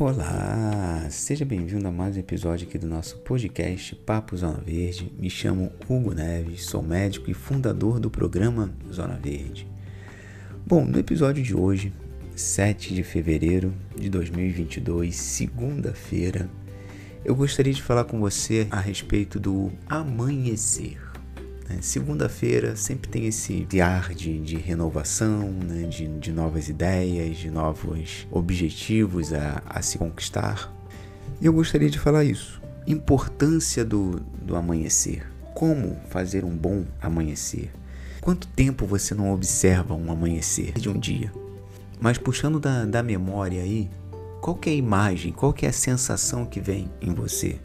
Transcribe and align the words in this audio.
Olá, 0.00 1.06
seja 1.10 1.44
bem-vindo 1.44 1.86
a 1.86 1.92
mais 1.92 2.16
um 2.16 2.20
episódio 2.20 2.66
aqui 2.66 2.78
do 2.78 2.86
nosso 2.86 3.18
podcast 3.18 3.94
Papo 3.94 4.34
Zona 4.34 4.58
Verde. 4.58 5.12
Me 5.18 5.28
chamo 5.28 5.70
Hugo 5.86 6.14
Neves, 6.14 6.64
sou 6.64 6.82
médico 6.82 7.30
e 7.30 7.34
fundador 7.34 8.00
do 8.00 8.10
programa 8.10 8.72
Zona 8.90 9.20
Verde. 9.22 9.68
Bom, 10.66 10.86
no 10.86 10.98
episódio 10.98 11.42
de 11.42 11.54
hoje, 11.54 11.92
7 12.34 12.94
de 12.94 13.02
fevereiro 13.02 13.74
de 13.94 14.08
2022, 14.08 15.14
segunda-feira, 15.14 16.48
eu 17.22 17.36
gostaria 17.36 17.74
de 17.74 17.82
falar 17.82 18.04
com 18.04 18.18
você 18.20 18.66
a 18.70 18.80
respeito 18.80 19.38
do 19.38 19.70
amanhecer. 19.86 21.09
Né? 21.70 21.78
Segunda-feira 21.80 22.74
sempre 22.74 23.08
tem 23.08 23.26
esse 23.26 23.66
ar 23.80 24.12
de, 24.12 24.40
de 24.40 24.56
renovação, 24.56 25.50
né? 25.50 25.84
de, 25.84 26.06
de, 26.18 26.32
novas 26.32 26.68
ideias, 26.68 27.36
de 27.36 27.50
novos 27.50 28.26
objetivos 28.30 29.32
a, 29.32 29.62
a 29.64 29.80
se 29.80 29.96
conquistar. 29.96 30.74
E 31.40 31.46
eu 31.46 31.52
gostaria 31.52 31.88
de 31.88 31.98
falar 31.98 32.24
isso. 32.24 32.60
Importância 32.86 33.84
do, 33.84 34.20
do 34.42 34.56
amanhecer. 34.56 35.26
Como 35.54 35.96
fazer 36.08 36.44
um 36.44 36.56
bom 36.56 36.84
amanhecer? 37.00 37.70
Quanto 38.20 38.48
tempo 38.48 38.84
você 38.84 39.14
não 39.14 39.32
observa 39.32 39.94
um 39.94 40.10
amanhecer 40.10 40.72
de 40.72 40.88
um 40.88 40.98
dia? 40.98 41.32
Mas 42.00 42.18
puxando 42.18 42.58
da, 42.58 42.84
da 42.84 43.02
memória 43.02 43.62
aí, 43.62 43.88
qual 44.40 44.58
é 44.66 44.70
a 44.70 44.74
imagem, 44.74 45.32
qual 45.32 45.54
é 45.62 45.66
a 45.66 45.72
sensação 45.72 46.46
que 46.46 46.60
vem 46.60 46.90
em 47.00 47.14
você? 47.14 47.58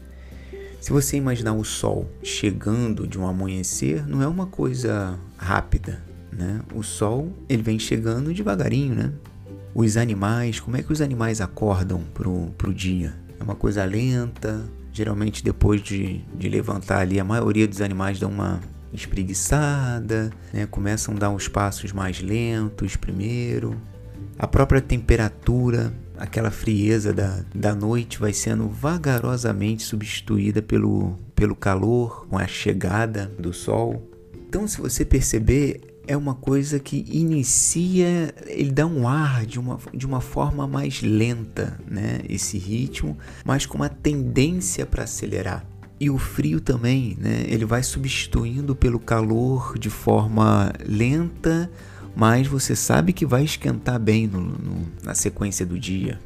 Se 0.80 0.92
você 0.92 1.16
imaginar 1.16 1.54
o 1.54 1.64
sol 1.64 2.08
chegando 2.22 3.06
de 3.06 3.18
um 3.18 3.26
amanhecer, 3.26 4.06
não 4.06 4.22
é 4.22 4.26
uma 4.28 4.46
coisa 4.46 5.18
rápida, 5.36 6.02
né? 6.32 6.60
O 6.74 6.82
sol, 6.82 7.32
ele 7.48 7.62
vem 7.62 7.78
chegando 7.78 8.32
devagarinho, 8.32 8.94
né? 8.94 9.12
Os 9.74 9.96
animais, 9.96 10.60
como 10.60 10.76
é 10.76 10.82
que 10.82 10.92
os 10.92 11.00
animais 11.00 11.40
acordam 11.40 12.02
pro, 12.14 12.46
pro 12.56 12.72
dia? 12.72 13.14
É 13.38 13.42
uma 13.42 13.54
coisa 13.54 13.84
lenta, 13.84 14.64
geralmente 14.92 15.44
depois 15.44 15.82
de, 15.82 16.24
de 16.34 16.48
levantar 16.48 17.00
ali, 17.00 17.20
a 17.20 17.24
maioria 17.24 17.68
dos 17.68 17.80
animais 17.80 18.18
dão 18.18 18.30
uma 18.30 18.60
espreguiçada, 18.92 20.30
né? 20.52 20.66
começam 20.66 21.14
a 21.14 21.18
dar 21.18 21.30
uns 21.30 21.48
passos 21.48 21.92
mais 21.92 22.22
lentos 22.22 22.96
primeiro. 22.96 23.76
A 24.38 24.46
própria 24.46 24.80
temperatura 24.80 25.92
aquela 26.18 26.50
frieza 26.50 27.12
da, 27.12 27.44
da 27.54 27.74
noite 27.74 28.18
vai 28.18 28.32
sendo 28.32 28.68
vagarosamente 28.68 29.82
substituída 29.82 30.62
pelo, 30.62 31.18
pelo 31.34 31.54
calor, 31.54 32.26
com 32.28 32.38
a 32.38 32.46
chegada 32.46 33.30
do 33.38 33.52
sol. 33.52 34.10
Então, 34.48 34.66
se 34.66 34.80
você 34.80 35.04
perceber, 35.04 35.80
é 36.06 36.16
uma 36.16 36.34
coisa 36.34 36.78
que 36.78 37.04
inicia, 37.08 38.32
ele 38.46 38.70
dá 38.70 38.86
um 38.86 39.08
ar 39.08 39.44
de 39.44 39.58
uma, 39.58 39.78
de 39.92 40.06
uma 40.06 40.20
forma 40.20 40.66
mais 40.66 41.02
lenta, 41.02 41.78
né? 41.86 42.20
Esse 42.28 42.58
ritmo, 42.58 43.18
mas 43.44 43.66
com 43.66 43.76
uma 43.76 43.88
tendência 43.88 44.86
para 44.86 45.04
acelerar. 45.04 45.66
E 45.98 46.10
o 46.10 46.18
frio 46.18 46.60
também, 46.60 47.16
né? 47.18 47.44
Ele 47.48 47.64
vai 47.64 47.82
substituindo 47.82 48.76
pelo 48.76 49.00
calor 49.00 49.78
de 49.78 49.90
forma 49.90 50.72
lenta, 50.86 51.70
mas 52.16 52.46
você 52.46 52.74
sabe 52.74 53.12
que 53.12 53.26
vai 53.26 53.44
esquentar 53.44 54.00
bem 54.00 54.26
no, 54.26 54.40
no, 54.40 54.86
na 55.04 55.14
sequência 55.14 55.66
do 55.66 55.78
dia. 55.78 56.18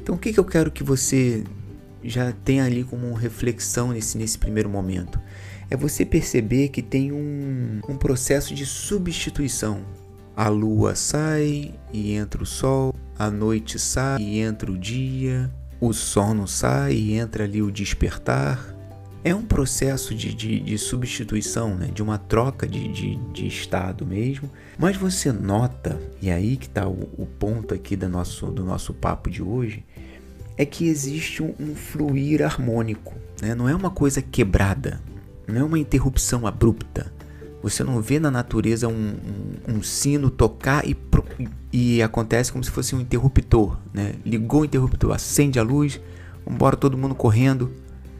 Então, 0.00 0.14
o 0.14 0.18
que, 0.18 0.32
que 0.32 0.38
eu 0.38 0.44
quero 0.44 0.70
que 0.70 0.84
você 0.84 1.42
já 2.04 2.30
tenha 2.44 2.64
ali 2.64 2.84
como 2.84 3.12
reflexão 3.12 3.90
nesse, 3.90 4.16
nesse 4.16 4.38
primeiro 4.38 4.70
momento? 4.70 5.20
É 5.68 5.76
você 5.76 6.04
perceber 6.04 6.68
que 6.68 6.80
tem 6.80 7.10
um, 7.10 7.80
um 7.88 7.96
processo 7.96 8.54
de 8.54 8.64
substituição. 8.64 9.80
A 10.36 10.48
lua 10.48 10.94
sai 10.94 11.74
e 11.92 12.12
entra 12.12 12.40
o 12.40 12.46
sol, 12.46 12.94
a 13.18 13.28
noite 13.28 13.80
sai 13.80 14.22
e 14.22 14.38
entra 14.38 14.70
o 14.70 14.78
dia, 14.78 15.52
o 15.80 15.92
sono 15.92 16.46
sai 16.46 16.94
e 16.94 17.14
entra 17.14 17.42
ali 17.42 17.60
o 17.60 17.72
despertar, 17.72 18.71
é 19.24 19.34
um 19.34 19.42
processo 19.42 20.14
de, 20.14 20.34
de, 20.34 20.60
de 20.60 20.78
substituição, 20.78 21.76
né? 21.76 21.88
de 21.92 22.02
uma 22.02 22.18
troca 22.18 22.66
de, 22.66 22.88
de, 22.88 23.16
de, 23.32 23.46
estado 23.46 24.04
mesmo. 24.04 24.50
Mas 24.76 24.96
você 24.96 25.30
nota, 25.30 26.00
e 26.20 26.28
é 26.28 26.34
aí 26.34 26.56
que 26.56 26.66
está 26.66 26.88
o, 26.88 27.08
o, 27.16 27.26
ponto 27.26 27.72
aqui 27.72 27.94
do 27.94 28.08
nosso, 28.08 28.46
do 28.46 28.64
nosso 28.64 28.92
papo 28.92 29.30
de 29.30 29.42
hoje, 29.42 29.84
é 30.56 30.64
que 30.64 30.86
existe 30.86 31.42
um, 31.42 31.54
um 31.58 31.74
fluir 31.74 32.42
harmônico. 32.42 33.14
Né? 33.40 33.54
Não 33.54 33.68
é 33.68 33.74
uma 33.74 33.90
coisa 33.90 34.20
quebrada, 34.20 35.00
não 35.46 35.60
é 35.60 35.64
uma 35.64 35.78
interrupção 35.78 36.46
abrupta. 36.46 37.12
Você 37.62 37.84
não 37.84 38.02
vê 38.02 38.18
na 38.18 38.30
natureza 38.30 38.88
um, 38.88 39.14
um, 39.68 39.76
um 39.76 39.82
sino 39.84 40.30
tocar 40.30 40.84
e, 40.84 40.96
e 41.72 42.02
acontece 42.02 42.50
como 42.50 42.64
se 42.64 42.72
fosse 42.72 42.96
um 42.96 43.00
interruptor. 43.00 43.78
Né? 43.94 44.16
Ligou 44.26 44.62
o 44.62 44.64
interruptor, 44.64 45.12
acende 45.14 45.60
a 45.60 45.62
luz, 45.62 46.00
embora 46.44 46.76
todo 46.76 46.98
mundo 46.98 47.14
correndo 47.14 47.70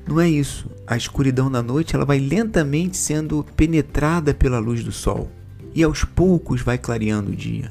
não 0.06 0.20
é 0.20 0.28
isso. 0.28 0.70
A 0.86 0.96
escuridão 0.96 1.50
da 1.50 1.62
noite 1.62 1.94
ela 1.94 2.04
vai 2.04 2.18
lentamente 2.18 2.96
sendo 2.96 3.44
penetrada 3.56 4.34
pela 4.34 4.58
luz 4.58 4.82
do 4.82 4.92
sol 4.92 5.30
e 5.74 5.82
aos 5.82 6.04
poucos 6.04 6.60
vai 6.60 6.78
clareando 6.78 7.30
o 7.30 7.36
dia. 7.36 7.70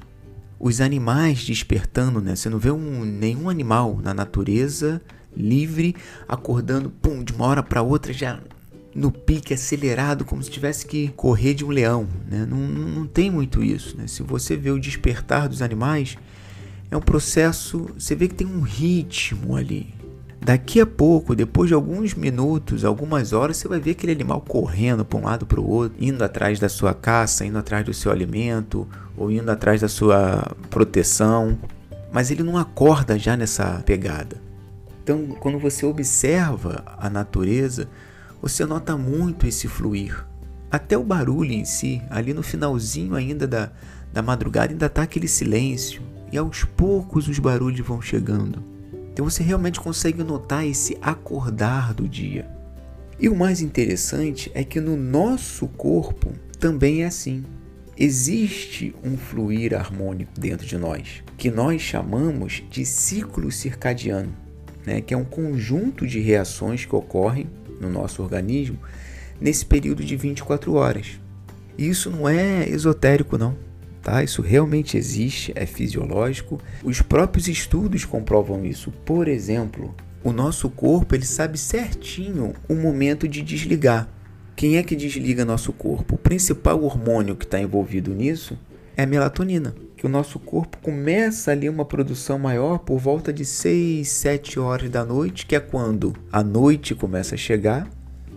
Os 0.60 0.80
animais 0.80 1.44
despertando, 1.44 2.22
né? 2.22 2.36
Você 2.36 2.50
não 2.50 2.60
vê 2.60 2.72
um, 2.72 3.04
nenhum 3.04 3.50
animal 3.50 4.00
na 4.02 4.14
natureza 4.14 5.02
livre 5.36 5.96
acordando, 6.28 6.90
pum, 6.90 7.24
de 7.24 7.34
uma 7.34 7.46
hora 7.46 7.64
para 7.64 7.82
outra 7.82 8.14
já 8.14 8.40
no 8.94 9.12
pique 9.12 9.54
acelerado, 9.54 10.26
como 10.26 10.44
se 10.44 10.50
tivesse 10.50 10.86
que 10.86 11.08
correr 11.10 11.54
de 11.54 11.64
um 11.64 11.70
leão, 11.70 12.08
né? 12.30 12.46
Não, 12.46 12.58
não, 12.58 13.08
tem 13.08 13.32
muito 13.32 13.64
isso, 13.64 13.96
né? 13.98 14.06
Se 14.08 14.22
você 14.22 14.58
vê 14.58 14.70
o 14.70 14.80
despertar 14.80 15.48
dos 15.48 15.62
animais, 15.62 16.18
é 16.90 16.98
um 16.98 17.02
processo, 17.02 17.88
você 17.98 18.16
vê 18.16 18.28
que 18.28 18.36
tem 18.36 18.48
um 18.48 18.62
ritmo 18.62 19.56
ali, 19.56 19.94
Daqui 20.44 20.82
a 20.82 20.88
pouco, 20.88 21.36
depois 21.36 21.68
de 21.68 21.76
alguns 21.76 22.16
minutos, 22.16 22.84
algumas 22.84 23.32
horas, 23.32 23.58
você 23.58 23.68
vai 23.68 23.80
ver 23.80 23.92
aquele 23.92 24.12
animal 24.12 24.42
correndo 24.42 25.06
para 25.06 25.20
um 25.20 25.24
lado 25.24 25.46
para 25.46 25.62
o 25.62 25.70
outro, 25.70 26.04
indo 26.04 26.24
atrás 26.24 26.60
da 26.60 26.68
sua 26.68 26.96
caça, 26.96 27.46
indo 27.46 27.60
atrás 27.60 27.86
do 27.86 27.94
seu 27.94 28.12
alimento, 28.12 28.88
ou 29.16 29.30
indo 29.32 29.52
atrás 29.52 29.82
da 29.82 29.88
sua 29.88 30.56
proteção. 30.72 31.60
Mas 32.12 32.32
ele 32.32 32.42
não 32.42 32.58
acorda 32.58 33.20
já 33.20 33.38
nessa 33.38 33.84
pegada. 33.86 34.42
Então, 35.04 35.28
quando 35.40 35.60
você 35.60 35.86
observa 35.86 36.84
a 36.98 37.08
natureza, 37.08 37.88
você 38.42 38.66
nota 38.66 38.98
muito 38.98 39.46
esse 39.46 39.68
fluir. 39.68 40.26
Até 40.72 40.98
o 40.98 41.04
barulho 41.04 41.54
em 41.54 41.66
si, 41.66 42.02
ali 42.10 42.34
no 42.34 42.42
finalzinho 42.42 43.14
ainda 43.14 43.48
da, 43.48 43.72
da 44.12 44.24
madrugada, 44.24 44.74
ainda 44.74 44.88
está 44.88 45.04
aquele 45.04 45.28
silêncio. 45.28 46.02
E 46.32 46.38
aos 46.38 46.64
poucos 46.64 47.28
os 47.28 47.38
barulhos 47.38 47.86
vão 47.86 48.02
chegando. 48.02 48.72
Então 49.22 49.30
você 49.30 49.44
realmente 49.44 49.80
consegue 49.80 50.24
notar 50.24 50.66
esse 50.66 50.98
acordar 51.00 51.94
do 51.94 52.10
dia. 52.10 52.50
E 53.20 53.30
o 53.30 53.36
mais 53.36 53.62
interessante 53.62 54.50
é 54.56 54.64
que 54.64 54.82
no 54.82 54.98
nosso 54.98 55.68
corpo 55.68 56.34
também 56.60 57.04
é 57.04 57.06
assim. 57.06 57.46
Existe 57.96 58.96
um 59.04 59.16
fluir 59.16 59.76
harmônico 59.76 60.32
dentro 60.40 60.66
de 60.66 60.76
nós, 60.76 61.24
que 61.38 61.52
nós 61.52 61.84
chamamos 61.84 62.64
de 62.68 62.84
ciclo 62.84 63.52
circadiano, 63.52 64.36
né? 64.88 65.02
que 65.02 65.14
é 65.14 65.18
um 65.18 65.24
conjunto 65.24 66.08
de 66.08 66.20
reações 66.20 66.84
que 66.84 66.96
ocorrem 66.96 67.48
no 67.80 67.92
nosso 67.92 68.24
organismo 68.24 68.80
nesse 69.40 69.64
período 69.64 70.04
de 70.04 70.16
24 70.16 70.74
horas. 70.74 71.20
E 71.78 71.88
isso 71.88 72.10
não 72.10 72.28
é 72.28 72.68
esotérico, 72.68 73.38
não 73.38 73.56
tá? 74.02 74.24
Isso 74.24 74.42
realmente 74.42 74.98
existe, 74.98 75.52
é 75.56 75.66
fisiológico. 75.66 76.60
Os 76.84 77.02
próprios 77.02 77.48
estudos 77.48 78.06
comprovam 78.06 78.66
isso. 78.66 78.92
Por 79.06 79.28
exemplo, 79.28 79.96
o 80.24 80.32
nosso 80.32 80.70
corpo 80.70 81.16
ele 81.16 81.26
sabe 81.26 81.58
certinho 81.58 82.54
o 82.68 82.76
momento 82.76 83.28
de 83.28 83.42
desligar. 83.42 84.08
Quem 84.56 84.78
é 84.78 84.84
que 84.84 84.96
desliga 84.96 85.46
nosso 85.46 85.74
corpo? 85.74 86.16
O 86.16 86.18
principal 86.18 86.84
hormônio 86.84 87.36
que 87.36 87.46
está 87.46 87.60
envolvido 87.60 88.14
nisso 88.14 88.58
é 88.96 89.04
a 89.04 89.08
melatonina. 89.08 89.74
Que 89.96 90.06
o 90.06 90.10
nosso 90.10 90.40
corpo 90.40 90.78
começa 90.82 91.52
ali 91.52 91.70
uma 91.70 91.86
produção 91.86 92.38
maior 92.38 92.80
por 92.80 93.00
volta 93.00 93.32
de 93.32 93.46
6, 93.46 94.08
7 94.08 94.60
horas 94.60 94.90
da 94.90 95.06
noite, 95.06 95.46
que 95.46 95.56
é 95.56 95.60
quando 95.60 96.16
a 96.32 96.44
noite 96.44 96.96
começa 96.96 97.36
a 97.36 97.38
chegar 97.38 97.88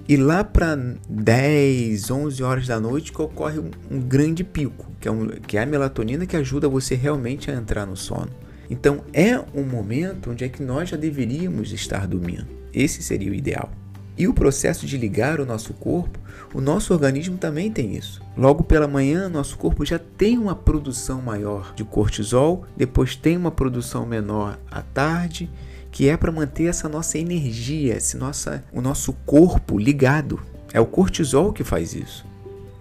e 0.09 0.17
lá 0.17 0.45
para 0.45 0.77
10, 1.09 2.11
11 2.11 2.43
horas 2.43 2.67
da 2.67 2.79
noite 2.79 3.13
que 3.13 3.23
ocorre 3.23 3.59
um, 3.59 3.71
um 3.91 4.01
grande 4.01 4.45
pico, 4.45 4.91
que 5.01 5.09
é, 5.09 5.11
um, 5.11 5.29
que 5.29 5.57
é 5.57 5.63
a 5.63 5.67
melatonina 5.67 6.27
que 6.27 6.37
ajuda 6.37 6.69
você 6.69 6.95
realmente 6.95 7.51
a 7.51 7.55
entrar 7.55 7.87
no 7.87 7.97
sono. 7.97 8.31
Então 8.69 9.03
é 9.13 9.39
um 9.55 9.63
momento 9.63 10.31
onde 10.31 10.45
é 10.45 10.49
que 10.49 10.63
nós 10.63 10.91
já 10.91 10.97
deveríamos 10.97 11.73
estar 11.73 12.07
dormindo. 12.07 12.47
Esse 12.73 13.03
seria 13.03 13.31
o 13.31 13.35
ideal. 13.35 13.71
E 14.17 14.29
o 14.29 14.35
processo 14.35 14.87
de 14.87 14.97
ligar 14.97 15.41
o 15.41 15.47
nosso 15.47 15.73
corpo, 15.75 16.21
o 16.53 16.61
nosso 16.61 16.93
organismo 16.93 17.37
também 17.37 17.71
tem 17.71 17.97
isso. 17.97 18.23
Logo 18.37 18.63
pela 18.63 18.87
manhã, 18.87 19.29
nosso 19.29 19.57
corpo 19.59 19.85
já 19.85 19.99
tem 19.99 20.39
uma 20.39 20.55
produção 20.55 21.21
maior 21.21 21.75
de 21.75 21.83
cortisol, 21.83 22.65
depois 22.77 23.17
tem 23.17 23.37
uma 23.37 23.51
produção 23.51 24.07
menor 24.07 24.59
à 24.71 24.83
tarde 24.83 25.51
que 25.95 26.09
é 26.09 26.17
para 26.17 26.33
manter 26.33 26.65
essa 26.65 26.89
nossa 26.89 27.19
energia, 27.19 27.95
esse 27.97 28.17
nossa, 28.17 28.65
o 28.73 28.81
nosso 28.81 29.13
corpo 29.25 29.79
ligado. 29.79 30.41
É 30.73 30.81
o 30.81 30.87
cortisol 30.87 31.53
que 31.53 31.63
faz 31.63 31.95
isso. 31.95 32.27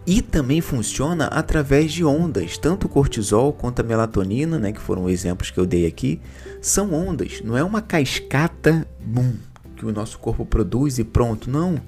E 0.04 0.19
também 0.19 0.62
funciona 0.62 1.27
através 1.27 1.94
de 1.94 2.04
ondas, 2.04 2.57
tanto 2.57 2.88
o 2.88 2.89
cortisol 2.89 3.54
quanto 3.54 3.81
a 3.81 3.83
melatonina, 3.83 4.57
né, 4.57 4.71
que 4.71 4.81
foram 4.81 5.07
exemplos 5.07 5.51
que 5.51 5.60
eu 5.60 5.65
dei 5.68 5.86
aqui, 5.86 6.19
são 6.60 6.92
ondas, 6.92 7.39
não 7.44 7.56
é 7.56 7.63
uma 7.63 7.83
cascata 7.83 8.88
boom, 9.00 9.36
que 9.75 9.86
o 9.86 9.92
nosso 9.92 10.18
corpo 10.18 10.44
produz 10.44 10.98
e 10.98 11.04
pronto, 11.04 11.51
não. 11.51 11.80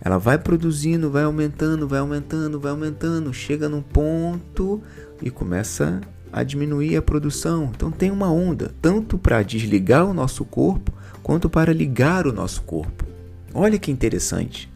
Ela 0.00 0.18
vai 0.18 0.38
produzindo, 0.38 1.08
vai 1.08 1.22
aumentando, 1.22 1.86
vai 1.86 2.00
aumentando, 2.00 2.58
vai 2.58 2.72
aumentando, 2.72 3.32
chega 3.32 3.68
num 3.68 3.80
ponto 3.80 4.82
e 5.22 5.30
começa 5.30 6.00
a 6.32 6.42
diminuir 6.42 6.96
a 6.96 7.02
produção. 7.02 7.70
Então 7.74 7.90
tem 7.90 8.10
uma 8.10 8.30
onda, 8.30 8.74
tanto 8.80 9.18
para 9.18 9.42
desligar 9.42 10.04
o 10.04 10.14
nosso 10.14 10.44
corpo 10.44 10.92
quanto 11.22 11.48
para 11.48 11.72
ligar 11.72 12.26
o 12.26 12.32
nosso 12.32 12.62
corpo. 12.62 13.04
Olha 13.52 13.78
que 13.78 13.90
interessante. 13.90 14.70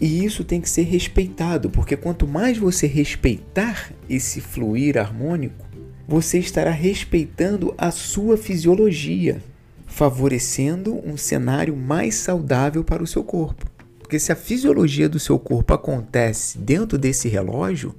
E 0.00 0.24
isso 0.24 0.44
tem 0.44 0.60
que 0.60 0.70
ser 0.70 0.82
respeitado, 0.82 1.70
porque 1.70 1.96
quanto 1.96 2.26
mais 2.26 2.56
você 2.56 2.86
respeitar 2.86 3.90
esse 4.08 4.40
fluir 4.40 4.96
harmônico, 4.96 5.66
você 6.06 6.38
estará 6.38 6.70
respeitando 6.70 7.74
a 7.76 7.90
sua 7.90 8.36
fisiologia, 8.36 9.42
favorecendo 9.86 10.98
um 11.04 11.16
cenário 11.16 11.76
mais 11.76 12.14
saudável 12.14 12.84
para 12.84 13.02
o 13.02 13.06
seu 13.06 13.24
corpo. 13.24 13.66
Porque 13.98 14.18
se 14.18 14.32
a 14.32 14.36
fisiologia 14.36 15.08
do 15.08 15.18
seu 15.18 15.38
corpo 15.38 15.74
acontece 15.74 16.56
dentro 16.56 16.96
desse 16.96 17.28
relógio, 17.28 17.94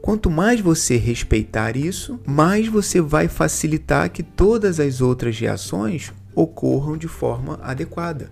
quanto 0.00 0.30
mais 0.30 0.60
você 0.60 0.96
respeitar 0.96 1.76
isso, 1.76 2.18
mais 2.26 2.66
você 2.68 3.00
vai 3.00 3.28
facilitar 3.28 4.10
que 4.10 4.22
todas 4.22 4.80
as 4.80 5.00
outras 5.00 5.38
reações 5.38 6.12
ocorram 6.34 6.96
de 6.96 7.08
forma 7.08 7.58
adequada. 7.62 8.30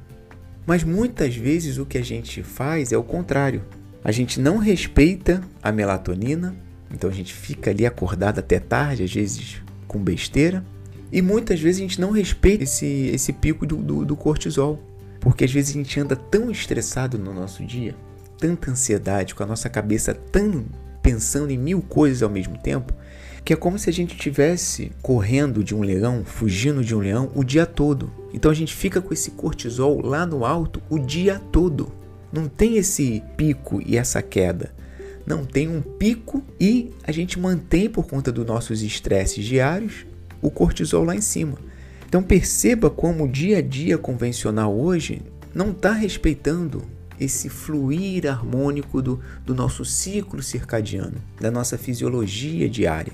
Mas 0.67 0.85
muitas 0.85 1.35
vezes 1.35 1.79
o 1.79 1.87
que 1.87 1.99
a 1.99 2.05
gente 2.05 2.43
faz 2.43 2.93
é 2.93 2.97
o 2.97 3.03
contrário. 3.03 3.63
A 4.05 4.13
gente 4.13 4.41
não 4.41 4.59
respeita 4.59 5.43
a 5.63 5.73
melatonina, 5.73 6.55
então 6.91 7.09
a 7.09 7.13
gente 7.13 7.33
fica 7.33 7.71
ali 7.71 7.87
acordado 7.87 8.39
até 8.39 8.59
tarde, 8.59 9.03
às 9.03 9.13
vezes 9.13 9.63
com 9.87 9.99
besteira. 9.99 10.65
E 11.11 11.23
muitas 11.23 11.59
vezes 11.59 11.81
a 11.81 11.83
gente 11.83 12.01
não 12.01 12.11
respeita 12.11 12.65
esse, 12.65 12.87
esse 12.87 13.33
pico 13.33 13.67
do, 13.67 13.77
do, 13.77 14.05
do 14.05 14.17
cortisol. 14.17 14.79
Porque 15.21 15.45
às 15.45 15.53
vezes 15.53 15.71
a 15.71 15.79
gente 15.79 15.99
anda 15.99 16.15
tão 16.15 16.51
estressado 16.51 17.19
no 17.19 17.33
nosso 17.33 17.65
dia, 17.65 17.95
tanta 18.39 18.71
ansiedade, 18.71 19.35
com 19.35 19.43
a 19.43 19.47
nossa 19.47 19.69
cabeça 19.69 20.15
tão 20.15 20.65
pensando 21.03 21.51
em 21.51 21.59
mil 21.59 21.81
coisas 21.81 22.23
ao 22.23 22.31
mesmo 22.31 22.59
tempo, 22.59 22.93
que 23.45 23.53
é 23.53 23.57
como 23.57 23.79
se 23.79 23.89
a 23.89 23.93
gente 23.93 24.15
estivesse 24.15 24.93
correndo 25.01 25.65
de 25.65 25.75
um 25.75 25.81
leão, 25.81 26.25
fugindo 26.25 26.85
de 26.85 26.95
um 26.95 26.99
leão 26.99 27.31
o 27.35 27.43
dia 27.43 27.65
todo. 27.65 28.13
Então 28.33 28.51
a 28.51 28.55
gente 28.55 28.75
fica 28.75 29.01
com 29.01 29.13
esse 29.13 29.31
cortisol 29.31 30.05
lá 30.05 30.27
no 30.27 30.45
alto 30.45 30.83
o 30.91 30.99
dia 30.99 31.41
todo. 31.51 31.91
Não 32.33 32.47
tem 32.47 32.77
esse 32.77 33.23
pico 33.37 33.81
e 33.85 33.97
essa 33.97 34.21
queda. 34.21 34.75
Não 35.27 35.45
tem 35.45 35.69
um 35.69 35.81
pico 35.81 36.43
e 36.61 36.91
a 37.03 37.13
gente 37.13 37.39
mantém 37.39 37.89
por 37.89 38.07
conta 38.07 38.31
dos 38.31 38.47
nossos 38.47 38.83
estresses 38.83 39.45
diários 39.45 40.07
o 40.43 40.51
cortisol 40.51 41.05
lá 41.05 41.15
em 41.15 41.21
cima. 41.21 41.59
Então 42.07 42.23
perceba 42.23 42.91
como 42.91 43.25
o 43.25 43.29
dia 43.29 43.59
a 43.59 43.63
dia 43.63 43.99
convencional 43.99 44.79
hoje 44.79 45.23
não 45.55 45.71
está 45.71 45.93
respeitando 45.93 46.83
esse 47.21 47.49
fluir 47.49 48.27
harmônico 48.27 49.03
do, 49.03 49.21
do 49.45 49.55
nosso 49.55 49.85
ciclo 49.85 50.43
circadiano, 50.43 51.17
da 51.41 51.51
nossa 51.51 51.77
fisiologia 51.77 52.69
diária. 52.69 53.13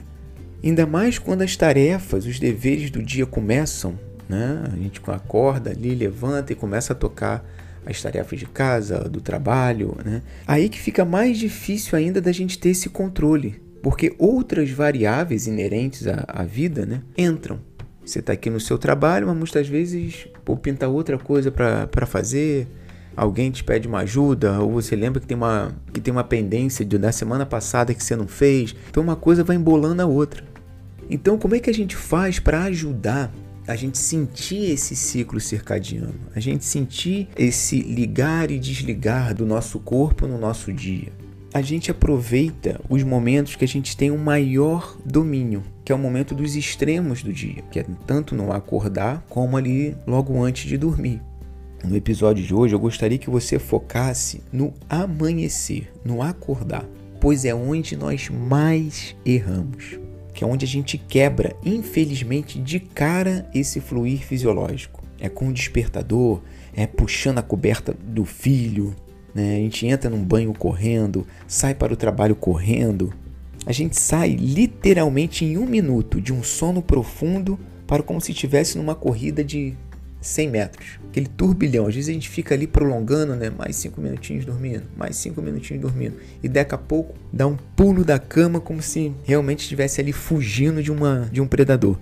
Ainda 0.62 0.86
mais 0.86 1.18
quando 1.18 1.42
as 1.42 1.56
tarefas, 1.56 2.24
os 2.24 2.38
deveres 2.38 2.90
do 2.90 3.02
dia 3.02 3.26
começam, 3.26 3.98
né? 4.28 4.64
A 4.72 4.76
gente 4.76 5.00
acorda 5.06 5.70
ali, 5.70 5.94
levanta 5.94 6.52
e 6.52 6.56
começa 6.56 6.92
a 6.92 6.96
tocar 6.96 7.44
as 7.84 8.00
tarefas 8.00 8.38
de 8.38 8.46
casa, 8.46 9.00
do 9.00 9.20
trabalho, 9.20 9.96
né? 10.04 10.22
Aí 10.46 10.68
que 10.68 10.80
fica 10.80 11.04
mais 11.04 11.38
difícil 11.38 11.98
ainda 11.98 12.20
da 12.20 12.32
gente 12.32 12.58
ter 12.58 12.70
esse 12.70 12.88
controle, 12.88 13.60
porque 13.82 14.14
outras 14.18 14.70
variáveis 14.70 15.46
inerentes 15.46 16.06
à, 16.06 16.24
à 16.26 16.44
vida, 16.44 16.86
né, 16.86 17.02
entram. 17.16 17.60
Você 18.04 18.20
está 18.20 18.32
aqui 18.32 18.48
no 18.48 18.60
seu 18.60 18.78
trabalho, 18.78 19.26
mas 19.26 19.36
muitas 19.36 19.68
vezes 19.68 20.28
ou 20.46 20.56
pinta 20.56 20.88
outra 20.88 21.18
coisa 21.18 21.50
para 21.50 22.06
fazer, 22.06 22.66
alguém 23.16 23.50
te 23.50 23.62
pede 23.62 23.88
uma 23.88 24.00
ajuda, 24.00 24.60
ou 24.60 24.72
você 24.72 24.96
lembra 24.96 25.20
que 25.20 25.26
tem 25.26 25.36
uma, 25.36 25.74
que 25.92 26.00
tem 26.00 26.12
uma 26.12 26.24
pendência 26.24 26.84
de, 26.84 26.98
da 26.98 27.12
semana 27.12 27.46
passada 27.46 27.94
que 27.94 28.02
você 28.02 28.16
não 28.16 28.26
fez. 28.26 28.74
Então 28.90 29.02
uma 29.02 29.16
coisa 29.16 29.44
vai 29.44 29.56
embolando 29.56 30.02
a 30.02 30.06
outra. 30.06 30.44
Então, 31.08 31.38
como 31.38 31.54
é 31.54 31.60
que 31.60 31.70
a 31.70 31.74
gente 31.74 31.96
faz 31.96 32.38
para 32.38 32.62
ajudar 32.64 33.32
a 33.66 33.76
gente 33.76 33.98
sentir 33.98 34.70
esse 34.72 34.94
ciclo 34.94 35.40
circadiano, 35.40 36.14
a 36.34 36.40
gente 36.40 36.64
sentir 36.64 37.28
esse 37.36 37.80
ligar 37.80 38.50
e 38.50 38.58
desligar 38.58 39.34
do 39.34 39.46
nosso 39.46 39.78
corpo 39.78 40.26
no 40.26 40.38
nosso 40.38 40.72
dia? 40.72 41.12
A 41.52 41.62
gente 41.62 41.90
aproveita 41.90 42.80
os 42.88 43.04
momentos 43.04 43.54
que 43.54 43.64
a 43.64 43.68
gente 43.68 43.96
tem 43.96 44.10
um 44.10 44.18
maior 44.18 44.96
domínio, 45.04 45.62
que 45.84 45.92
é 45.92 45.94
o 45.94 45.98
momento 45.98 46.34
dos 46.34 46.56
extremos 46.56 47.22
do 47.22 47.32
dia, 47.32 47.62
que 47.70 47.78
é 47.78 47.86
tanto 48.06 48.34
no 48.34 48.52
acordar 48.52 49.24
como 49.28 49.56
ali 49.56 49.96
logo 50.04 50.42
antes 50.42 50.68
de 50.68 50.76
dormir. 50.76 51.22
No 51.84 51.96
episódio 51.96 52.44
de 52.44 52.54
hoje, 52.54 52.74
eu 52.74 52.78
gostaria 52.78 53.18
que 53.18 53.30
você 53.30 53.58
focasse 53.58 54.42
no 54.52 54.72
amanhecer, 54.88 55.92
no 56.04 56.22
acordar, 56.22 56.88
pois 57.20 57.44
é 57.44 57.54
onde 57.54 57.96
nós 57.96 58.28
mais 58.28 59.14
erramos 59.24 59.98
que 60.34 60.42
é 60.42 60.46
onde 60.46 60.64
a 60.64 60.68
gente 60.68 60.98
quebra, 60.98 61.56
infelizmente, 61.64 62.58
de 62.58 62.80
cara 62.80 63.48
esse 63.54 63.80
fluir 63.80 64.18
fisiológico. 64.18 65.02
É 65.18 65.28
com 65.28 65.48
o 65.48 65.52
despertador, 65.52 66.42
é 66.74 66.86
puxando 66.86 67.38
a 67.38 67.42
coberta 67.42 67.94
do 67.94 68.24
filho, 68.24 68.94
né? 69.32 69.54
a 69.54 69.58
gente 69.58 69.86
entra 69.86 70.10
num 70.10 70.22
banho 70.22 70.52
correndo, 70.52 71.24
sai 71.46 71.72
para 71.72 71.92
o 71.92 71.96
trabalho 71.96 72.34
correndo. 72.34 73.14
A 73.64 73.72
gente 73.72 73.98
sai 73.98 74.30
literalmente 74.30 75.44
em 75.44 75.56
um 75.56 75.64
minuto 75.64 76.20
de 76.20 76.32
um 76.32 76.42
sono 76.42 76.82
profundo 76.82 77.58
para 77.86 78.02
como 78.02 78.20
se 78.20 78.32
estivesse 78.32 78.76
numa 78.76 78.94
corrida 78.94 79.44
de 79.44 79.74
100 80.24 80.48
metros. 80.48 80.98
Aquele 81.08 81.26
turbilhão. 81.26 81.86
Às 81.86 81.94
vezes 81.94 82.08
a 82.08 82.12
gente 82.12 82.28
fica 82.28 82.54
ali 82.54 82.66
prolongando, 82.66 83.36
né? 83.36 83.50
Mais 83.50 83.76
5 83.76 84.00
minutinhos 84.00 84.44
dormindo, 84.44 84.84
mais 84.96 85.16
5 85.16 85.40
minutinhos 85.42 85.82
dormindo. 85.82 86.16
E 86.42 86.48
daqui 86.48 86.74
a 86.74 86.78
pouco 86.78 87.14
dá 87.32 87.46
um 87.46 87.56
pulo 87.76 88.04
da 88.04 88.18
cama 88.18 88.60
como 88.60 88.80
se 88.80 89.12
realmente 89.24 89.60
estivesse 89.60 90.00
ali 90.00 90.12
fugindo 90.12 90.82
de, 90.82 90.90
uma, 90.90 91.28
de 91.30 91.40
um 91.40 91.46
predador. 91.46 91.98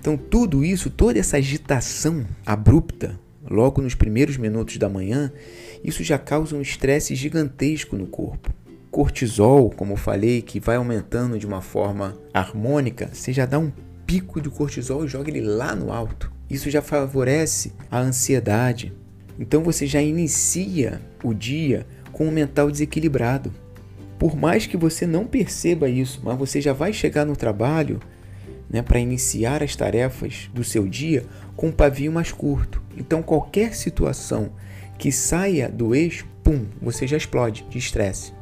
Então 0.00 0.16
tudo 0.16 0.64
isso, 0.64 0.88
toda 0.88 1.18
essa 1.18 1.36
agitação 1.36 2.24
abrupta, 2.46 3.18
logo 3.50 3.82
nos 3.82 3.94
primeiros 3.94 4.36
minutos 4.36 4.78
da 4.78 4.88
manhã, 4.88 5.32
isso 5.82 6.04
já 6.04 6.18
causa 6.18 6.56
um 6.56 6.62
estresse 6.62 7.14
gigantesco 7.14 7.96
no 7.96 8.06
corpo. 8.06 8.50
Cortisol, 8.90 9.70
como 9.70 9.92
eu 9.92 9.96
falei, 9.96 10.40
que 10.40 10.58
vai 10.58 10.76
aumentando 10.76 11.38
de 11.38 11.46
uma 11.46 11.60
forma 11.60 12.16
harmônica, 12.32 13.10
você 13.12 13.32
já 13.32 13.44
dá 13.44 13.58
um 13.58 13.70
pico 14.06 14.40
de 14.40 14.48
cortisol 14.48 15.04
e 15.04 15.08
joga 15.08 15.30
ele 15.30 15.40
lá 15.40 15.74
no 15.74 15.92
alto. 15.92 16.32
Isso 16.50 16.68
já 16.68 16.82
favorece 16.82 17.72
a 17.90 18.00
ansiedade. 18.00 18.92
Então 19.38 19.62
você 19.62 19.86
já 19.86 20.02
inicia 20.02 21.00
o 21.22 21.32
dia 21.32 21.86
com 22.12 22.26
um 22.26 22.32
mental 22.32 22.70
desequilibrado. 22.70 23.52
Por 24.18 24.36
mais 24.36 24.66
que 24.66 24.76
você 24.76 25.06
não 25.06 25.24
perceba 25.26 25.88
isso, 25.88 26.20
mas 26.24 26.36
você 26.36 26.60
já 26.60 26.72
vai 26.72 26.92
chegar 26.92 27.24
no 27.24 27.36
trabalho 27.36 28.00
né, 28.68 28.82
para 28.82 29.00
iniciar 29.00 29.62
as 29.62 29.74
tarefas 29.74 30.50
do 30.52 30.62
seu 30.62 30.86
dia 30.86 31.24
com 31.56 31.68
um 31.68 31.72
pavio 31.72 32.12
mais 32.12 32.32
curto. 32.32 32.82
Então 32.96 33.22
qualquer 33.22 33.74
situação 33.74 34.52
que 34.98 35.10
saia 35.10 35.68
do 35.68 35.94
eixo, 35.94 36.26
pum, 36.44 36.66
você 36.82 37.06
já 37.06 37.16
explode 37.16 37.64
de 37.70 37.78
estresse. 37.78 38.34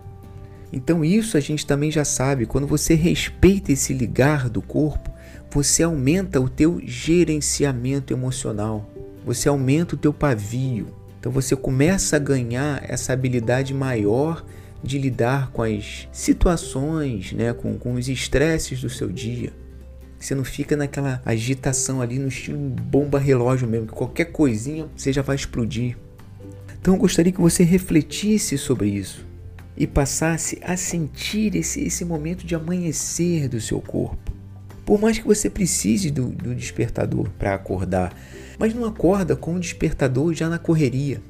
Então 0.72 1.04
isso 1.04 1.36
a 1.36 1.40
gente 1.40 1.64
também 1.64 1.90
já 1.90 2.04
sabe, 2.04 2.46
quando 2.46 2.66
você 2.66 2.94
respeita 2.94 3.72
esse 3.72 3.92
ligar 3.94 4.50
do 4.50 4.60
corpo, 4.60 5.10
você 5.50 5.82
aumenta 5.82 6.40
o 6.40 6.48
teu 6.48 6.80
gerenciamento 6.84 8.12
emocional, 8.12 8.88
você 9.24 9.48
aumenta 9.48 9.94
o 9.94 9.98
teu 9.98 10.12
pavio. 10.12 10.88
Então 11.18 11.32
você 11.32 11.56
começa 11.56 12.16
a 12.16 12.18
ganhar 12.18 12.82
essa 12.88 13.12
habilidade 13.12 13.74
maior 13.74 14.44
de 14.82 14.98
lidar 14.98 15.50
com 15.50 15.62
as 15.62 16.08
situações, 16.12 17.32
né, 17.32 17.52
com, 17.52 17.76
com 17.78 17.94
os 17.94 18.08
estresses 18.08 18.80
do 18.80 18.88
seu 18.88 19.08
dia. 19.08 19.52
Você 20.18 20.34
não 20.34 20.44
fica 20.44 20.76
naquela 20.76 21.22
agitação 21.24 22.00
ali 22.00 22.18
no 22.18 22.28
estilo 22.28 22.58
bomba 22.58 23.18
relógio 23.18 23.68
mesmo, 23.68 23.86
que 23.86 23.92
qualquer 23.92 24.26
coisinha 24.26 24.88
você 24.96 25.12
já 25.12 25.22
vai 25.22 25.36
explodir. 25.36 25.96
Então 26.80 26.94
eu 26.94 27.00
gostaria 27.00 27.32
que 27.32 27.40
você 27.40 27.62
refletisse 27.62 28.58
sobre 28.58 28.88
isso 28.88 29.26
e 29.76 29.86
passasse 29.86 30.58
a 30.62 30.76
sentir 30.76 31.54
esse, 31.54 31.80
esse 31.80 32.04
momento 32.04 32.44
de 32.44 32.54
amanhecer 32.54 33.48
do 33.48 33.60
seu 33.60 33.80
corpo. 33.80 34.38
Por 34.88 34.99
mais 34.99 35.18
que 35.18 35.26
você 35.26 35.50
precise 35.50 36.11
do, 36.11 36.28
do 36.28 36.54
despertador 36.54 37.28
para 37.38 37.52
acordar, 37.52 38.11
mas 38.59 38.73
não 38.73 38.87
acorda 38.87 39.37
com 39.37 39.54
o 39.54 39.61
despertador 39.61 40.33
já 40.33 40.49
na 40.49 40.59
correria. 40.59 41.21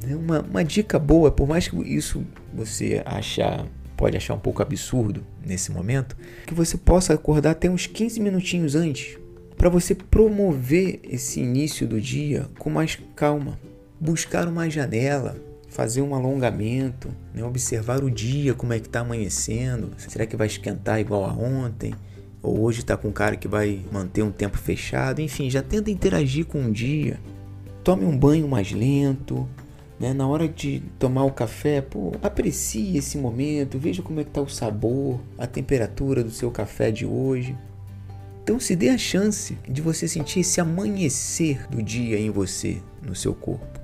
Né? 0.00 0.14
Uma, 0.14 0.40
uma 0.40 0.62
dica 0.62 1.00
boa, 1.00 1.28
por 1.28 1.48
mais 1.48 1.66
que 1.66 1.76
isso 1.78 2.24
você 2.54 3.02
achar 3.04 3.66
pode 3.96 4.16
achar 4.16 4.34
um 4.34 4.38
pouco 4.38 4.62
absurdo 4.62 5.24
nesse 5.44 5.72
momento, 5.72 6.16
que 6.46 6.54
você 6.54 6.76
possa 6.76 7.12
acordar 7.12 7.50
até 7.50 7.68
uns 7.68 7.88
15 7.88 8.20
minutinhos 8.20 8.76
antes, 8.76 9.18
para 9.56 9.68
você 9.68 9.96
promover 9.96 11.00
esse 11.02 11.40
início 11.40 11.88
do 11.88 12.00
dia 12.00 12.46
com 12.56 12.70
mais 12.70 13.00
calma. 13.16 13.58
Buscar 14.00 14.46
uma 14.46 14.70
janela, 14.70 15.36
fazer 15.68 16.02
um 16.02 16.14
alongamento, 16.14 17.10
né? 17.34 17.42
observar 17.42 18.04
o 18.04 18.10
dia, 18.12 18.54
como 18.54 18.72
é 18.74 18.78
que 18.78 18.86
está 18.86 19.00
amanhecendo. 19.00 19.90
Será 19.96 20.24
que 20.24 20.36
vai 20.36 20.46
esquentar 20.46 21.00
igual 21.00 21.24
a 21.24 21.32
ontem? 21.32 21.92
Ou 22.42 22.60
hoje 22.60 22.80
está 22.80 22.96
com 22.96 23.08
um 23.08 23.12
cara 23.12 23.36
que 23.36 23.48
vai 23.48 23.84
manter 23.90 24.22
um 24.22 24.30
tempo 24.30 24.56
fechado? 24.58 25.20
Enfim, 25.20 25.50
já 25.50 25.62
tenta 25.62 25.90
interagir 25.90 26.46
com 26.46 26.66
o 26.66 26.72
dia. 26.72 27.18
Tome 27.82 28.04
um 28.04 28.16
banho 28.16 28.46
mais 28.46 28.72
lento, 28.72 29.48
né? 29.98 30.12
Na 30.12 30.26
hora 30.26 30.48
de 30.48 30.82
tomar 30.98 31.24
o 31.24 31.32
café, 31.32 31.80
pô, 31.80 32.12
aprecie 32.22 32.96
esse 32.96 33.18
momento, 33.18 33.78
veja 33.78 34.02
como 34.02 34.20
é 34.20 34.24
que 34.24 34.30
tá 34.30 34.40
o 34.40 34.48
sabor, 34.48 35.20
a 35.36 35.46
temperatura 35.46 36.22
do 36.22 36.30
seu 36.30 36.50
café 36.50 36.90
de 36.90 37.04
hoje. 37.04 37.56
Então 38.42 38.58
se 38.58 38.74
dê 38.74 38.88
a 38.88 38.98
chance 38.98 39.58
de 39.68 39.82
você 39.82 40.08
sentir 40.08 40.40
esse 40.40 40.60
amanhecer 40.60 41.66
do 41.68 41.82
dia 41.82 42.18
em 42.18 42.30
você, 42.30 42.80
no 43.02 43.14
seu 43.14 43.34
corpo. 43.34 43.78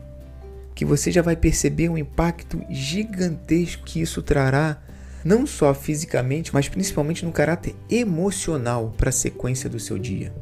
Que 0.75 0.85
você 0.85 1.11
já 1.11 1.23
vai 1.23 1.37
perceber 1.37 1.89
o 1.89 1.99
impacto 1.99 2.63
gigantesco 2.71 3.85
que 3.85 4.01
isso 4.01 4.23
trará, 4.23 4.79
não 5.25 5.47
só 5.47 5.73
fisicamente, 5.73 6.53
mas 6.53 6.69
principalmente 6.69 7.25
no 7.25 7.33
caráter 7.33 7.75
emocional 7.89 8.93
para 8.97 9.09
a 9.09 9.13
sequência 9.13 9.71
do 9.71 9.81
seu 9.81 9.99
dia. 9.99 10.33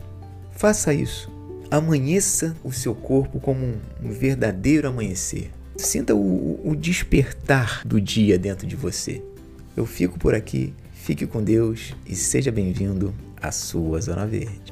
Faça 0.56 0.92
isso. 0.92 1.30
Amanheça 1.70 2.54
o 2.62 2.72
seu 2.72 2.94
corpo 2.94 3.40
como 3.40 3.74
um 4.02 4.10
verdadeiro 4.10 4.88
amanhecer. 4.88 5.50
Sinta 5.76 6.14
o, 6.14 6.60
o 6.68 6.76
despertar 6.76 7.82
do 7.84 8.00
dia 8.00 8.38
dentro 8.38 8.66
de 8.66 8.76
você. 8.76 9.22
Eu 9.76 9.86
fico 9.86 10.18
por 10.18 10.34
aqui, 10.34 10.74
fique 10.92 11.26
com 11.26 11.42
Deus 11.42 11.94
e 12.06 12.14
seja 12.14 12.52
bem-vindo 12.52 13.14
à 13.40 13.50
sua 13.50 14.00
Zona 14.00 14.26
Verde. 14.26 14.71